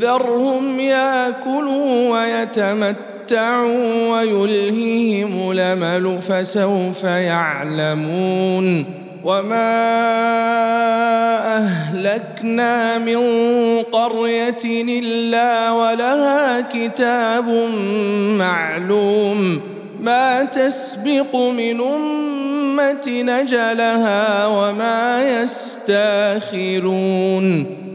[0.00, 8.84] ذرهم ياكلوا ويتمتعوا ويلهيهم الأمل فسوف يعلمون
[9.24, 9.94] وما
[11.56, 13.18] أهلكنا من
[13.82, 17.48] قرية إلا ولها كتاب
[18.38, 19.60] معلوم
[20.00, 27.04] ما تسبق من أمة نجلها وما يستاخرون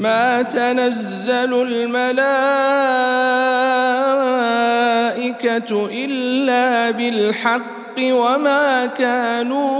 [0.00, 2.30] ما تنزل الملائكة
[5.92, 7.60] إلا بالحق
[8.00, 9.70] وما كانوا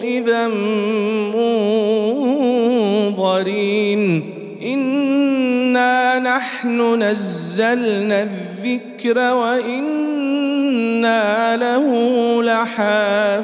[0.00, 0.46] إذا
[3.16, 4.24] منظرين.
[4.64, 10.76] إنا نحن نزلنا الذكر وإنا
[11.56, 11.86] له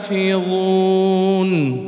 [0.08, 1.87] لحافظون.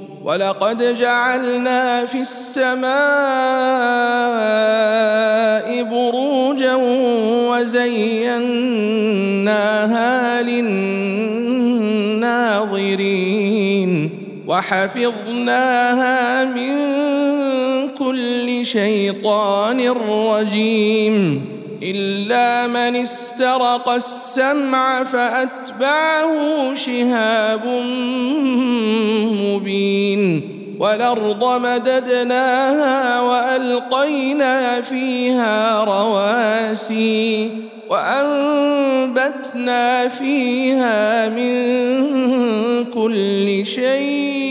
[0.23, 2.91] ولقد جعلنا في السماء
[5.83, 6.75] بروجا
[7.49, 8.41] وزيناها
[10.41, 11.81] للناظرين
[14.47, 16.75] وحفظناها من
[17.89, 21.50] كل شيطان رجيم
[21.83, 27.65] إلا من استرق السمع فأتبعه شهاب
[29.41, 30.41] مبين
[30.79, 37.51] والأرض مددناها وألقينا فيها رواسي
[37.89, 39.67] وأنبتنا
[40.07, 44.50] فيها من كل شيء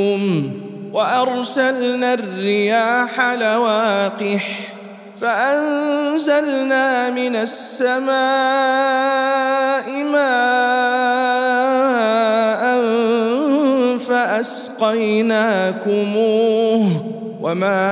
[0.93, 4.71] وأرسلنا الرياح لواقح
[5.21, 8.11] فأنزلنا من السماء
[10.03, 10.81] ماء
[13.97, 15.31] فأسقيناكموه
[17.41, 17.91] وما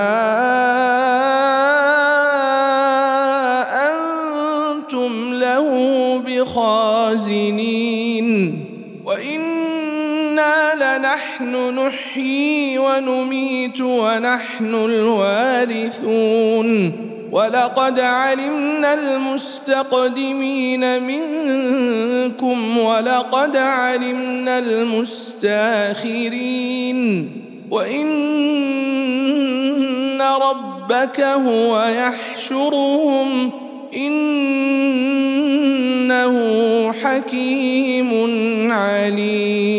[3.90, 5.70] أنتم له
[6.28, 7.70] بخازنين
[10.40, 16.30] وأنا لنحن نحيي ونميت ونحن الوارثون
[17.32, 20.44] ولقد علمنا المستقدمين
[21.04, 26.10] منكم ولقد علمنا المستاخرين
[27.72, 28.10] وان
[30.22, 33.52] ربك هو يحشرهم
[33.96, 34.80] انه
[36.94, 38.10] حكيم
[38.72, 39.79] عليم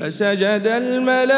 [0.00, 1.36] فسجد الملائكة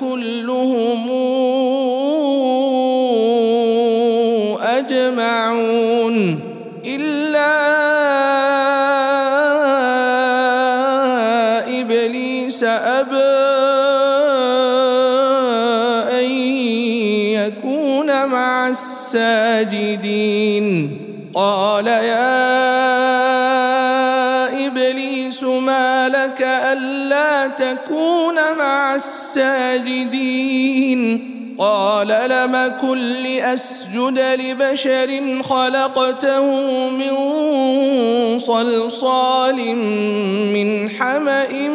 [0.00, 1.10] كلهم
[4.62, 6.40] أجمعون
[6.86, 7.56] إلا
[11.80, 13.36] إبليس أبى
[16.16, 16.30] أن
[17.36, 20.16] يكون مع الساجدين.
[21.34, 22.35] قال يا
[27.46, 30.56] تكون مع الساجدين.
[31.58, 36.44] قال لم كن لأسجد لبشر خلقته
[36.90, 37.14] من
[38.38, 39.76] صلصال
[40.52, 41.68] من حمأ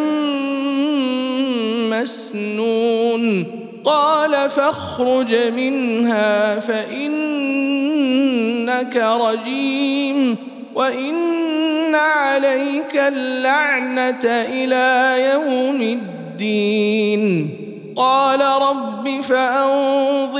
[1.90, 3.46] مسنون.
[3.84, 6.98] قال فاخرج منها فإنك
[8.98, 10.51] رجيم.
[10.76, 17.50] وان عليك اللعنه إلى يوم الدين
[17.96, 20.32] قال رب فانظرني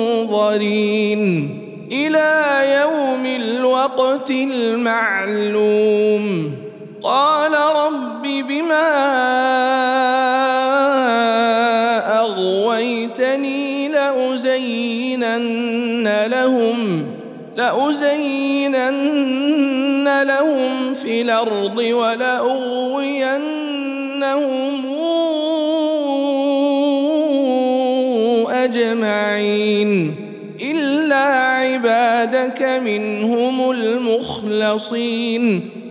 [1.92, 5.88] إلى يوم الوقت المعلوم
[7.04, 8.88] قال رب بما
[12.20, 15.48] أغويتني لأزينن
[16.26, 17.06] لهم
[17.58, 19.18] لأزينن
[20.24, 23.38] لهم في الأرض ولأغوينهم
[28.50, 30.16] أجمعين
[30.62, 35.70] إلا عبادك منهم المخلصين.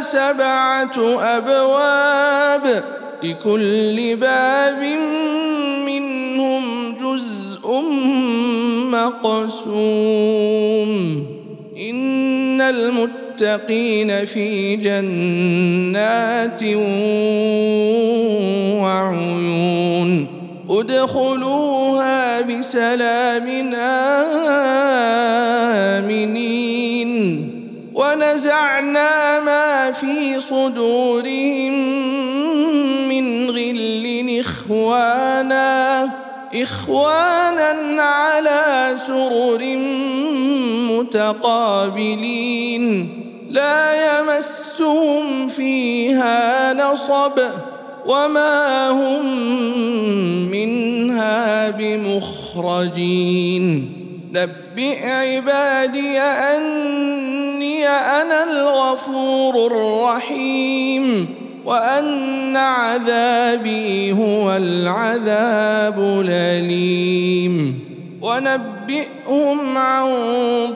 [0.00, 2.84] سبعة أبواب
[3.22, 4.82] لكل باب
[5.86, 7.68] منهم جزء
[8.90, 10.90] مقسوم.
[11.90, 16.62] إن المتقين في جنات
[18.82, 20.26] وعيون.
[20.70, 23.74] ادخلوها بسلام
[26.04, 26.55] آمنين.
[28.16, 31.72] ونزعنا ما في صدورهم
[33.08, 36.10] من غل إخوانا
[36.54, 39.76] إخوانا على سرر
[40.96, 42.84] متقابلين.
[43.50, 47.38] لا يمسهم فيها نصب
[48.06, 49.26] وما هم
[50.50, 53.26] منها بمخرجين.
[54.32, 57.35] نبئ عبادي اني
[57.86, 61.28] أنا الغفور الرحيم
[61.64, 67.80] وأن عذابي هو العذاب الأليم.
[68.22, 70.06] ونبئهم عن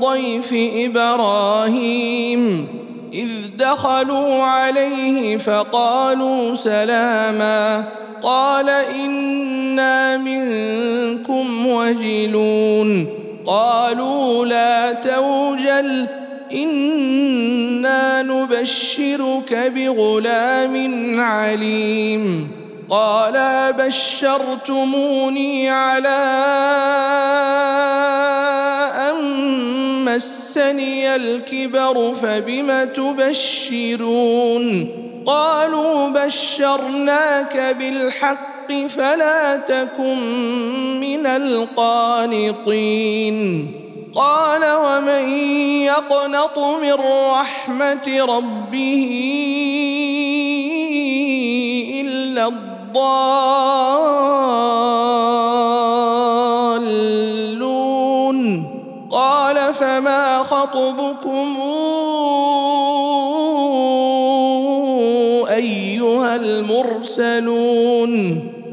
[0.00, 2.69] ضيف إبراهيم.
[3.12, 7.85] إذ دخلوا عليه فقالوا سلاما.
[8.23, 13.07] قال إنا منكم وجلون.
[13.47, 16.20] قالوا لا توجل.
[16.52, 20.75] أنا نبشرك بغلام
[21.21, 22.49] عليم
[22.90, 26.21] قال بشرتموني على
[29.11, 29.25] أن
[30.04, 34.88] مسني الكبر فبم تبشرون
[35.26, 40.21] قالوا بشرناك بالحق فلا تكن
[41.00, 42.61] من القانطين
[44.14, 45.25] قال ومن
[45.85, 46.93] يقنط من
[47.33, 49.07] رحمة ربه
[52.00, 52.81] إلا الضالون
[59.11, 61.57] قال فما خطبكم
[65.50, 68.12] أيها المرسلون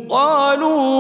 [0.10, 0.98] قالوا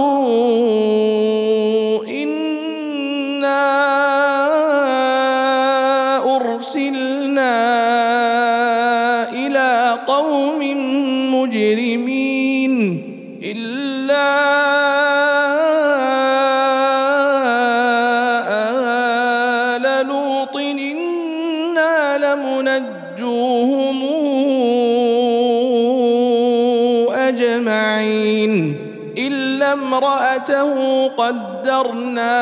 [31.77, 32.35] قدرنا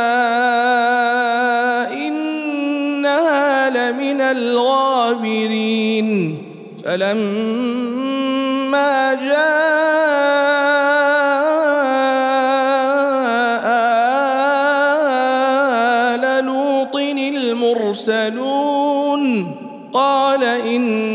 [1.93, 6.07] إنها لمن الغابرين
[6.85, 8.33] فلما
[9.13, 9.35] جاء
[16.15, 16.95] آل لوط
[17.75, 18.75] المرسلون
[19.93, 21.07] قال إنكم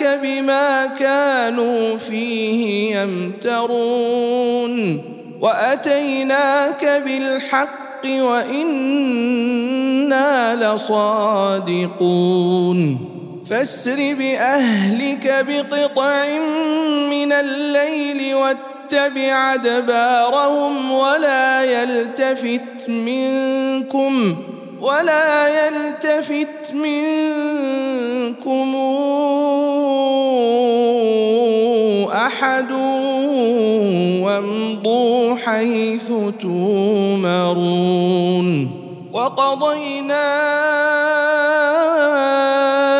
[0.00, 4.72] جئناك بما كانوا فيه يمترون
[5.40, 9.14] واتيناك بالحق وأنا
[10.74, 11.98] لصادقون
[13.46, 16.24] فاسر باهلك بقطع
[17.10, 24.36] من الليل واتبع ادبارهم ولا يلتفت منكم
[24.82, 28.74] ولا يلتفت منكم
[32.12, 32.72] أحد
[34.22, 37.70] وامضوا حيث تومرون
[39.12, 40.32] وقضينا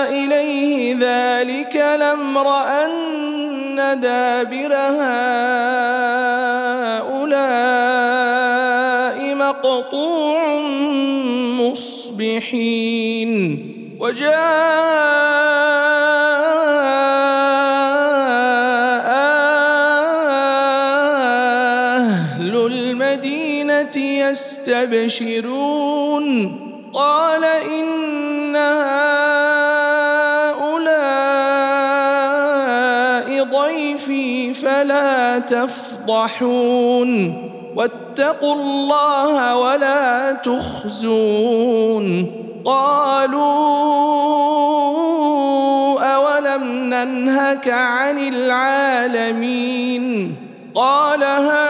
[0.08, 5.51] إليه ذلك الأمر أن دابر هؤلاء
[12.32, 14.32] مصبحين وجاء
[21.98, 23.96] أهل المدينة
[24.30, 25.46] يستبشرون.
[26.92, 29.12] قال إن هؤلاء
[33.44, 37.08] ضيفي فلا تفضحون.
[38.22, 42.06] واتقوا الله ولا تخزون.
[42.64, 43.42] قالوا
[46.00, 46.64] أولم
[46.94, 50.04] ننهك عن العالمين؟
[50.74, 51.62] قال هؤلاء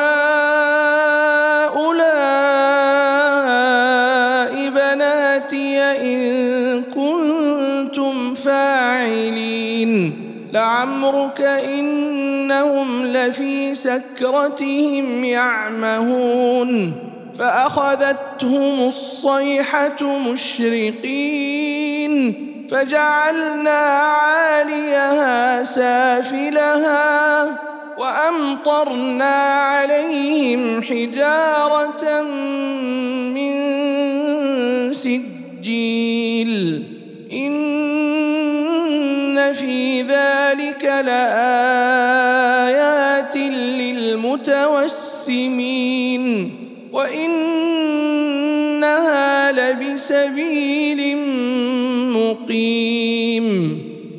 [4.68, 10.31] بناتي إن كنتم فاعلين.
[10.52, 16.94] لعمرك إنهم لفي سكرتهم يعمهون
[17.38, 22.12] فأخذتهم الصيحة مشرقين
[22.70, 27.44] فجعلنا عاليها سافلها
[27.98, 32.22] وأمطرنا عليهم حجارة
[33.34, 33.52] من
[34.92, 36.91] سجيل
[40.02, 41.36] في ذلك لآيات
[43.86, 46.24] للمتوسمين
[46.92, 47.92] وإنها
[49.52, 51.16] لبسبيل
[52.12, 53.78] مقيم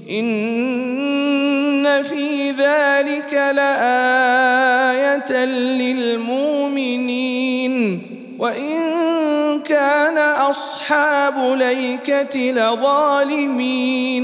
[0.10, 7.14] إن في ذلك لآية للمؤمنين
[8.40, 8.80] وإن
[9.66, 14.24] كان أصحاب ليكة لظالمين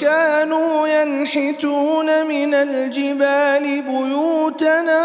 [0.00, 5.02] كانوا ينحتون من الجبال بيوتنا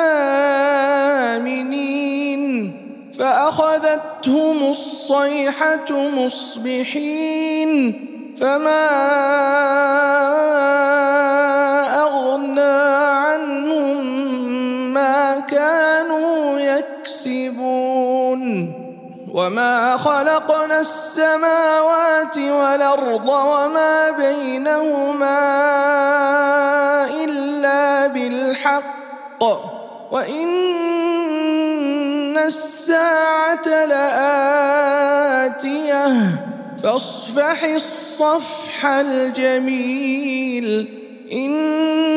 [1.38, 2.74] آمنين.
[3.20, 7.72] فأخذتهم الصيحة مصبحين.
[8.42, 8.90] فما
[12.04, 12.80] أغنى
[13.16, 14.06] عنهم
[14.94, 18.42] ما كانوا يكسبون.
[19.40, 25.40] وما خلقنا السماوات والارض وما بينهما
[27.24, 29.44] الا بالحق
[30.12, 30.78] وان
[32.38, 34.80] الساعة لاتيه
[36.84, 40.68] فاصفح الصفح الجميل
[41.32, 42.12] ان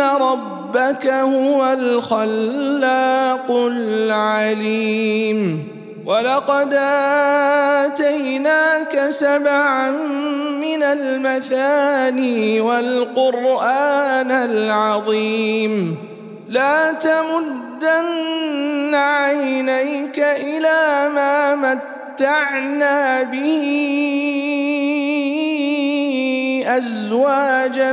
[0.00, 5.68] رب ربك هو الخلاق العليم.
[6.06, 6.74] ولقد
[7.84, 9.90] آتيناك سبعا
[10.60, 15.96] من المثاني والقرآن العظيم.
[16.48, 23.64] لا تمدن عينيك إلى ما متعنا به
[26.68, 27.92] ازواجا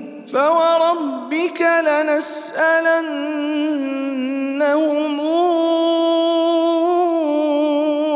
[0.31, 3.31] فوربك لنسألنهم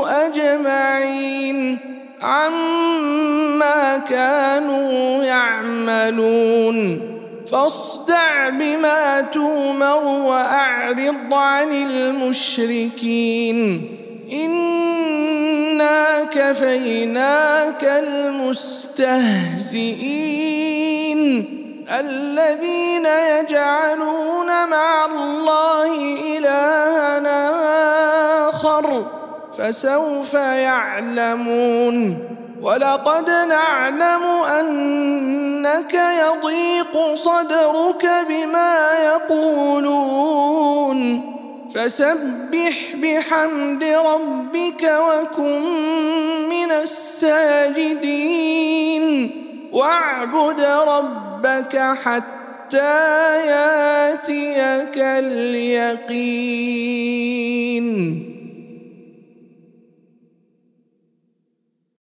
[0.07, 1.77] أجمعين
[2.21, 7.01] عما كانوا يعملون
[7.51, 13.57] فاصدع بما تومر وأعرض عن المشركين
[14.31, 19.15] إنا كفيناك المستهزئين
[21.91, 27.19] الذين يجعلون مع الله إلها
[28.49, 29.05] آخر
[29.57, 32.19] فسوف يعلمون
[32.61, 34.23] ولقد نعلم
[34.59, 40.55] أنك يضيق صدرك بما يقولون
[41.75, 45.61] فسبح بحمد ربك وكن
[46.49, 48.15] من الساجدين
[49.73, 50.61] واعبد
[51.35, 56.25] ربك حتى ياتيك اليقين.